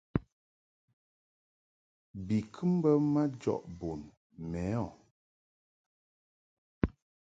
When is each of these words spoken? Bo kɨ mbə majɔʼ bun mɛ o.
Bo 2.25 2.37
kɨ 2.53 2.63
mbə 2.75 2.91
majɔʼ 3.13 3.61
bun 3.77 4.01
mɛ 4.51 4.63
o. 4.85 4.87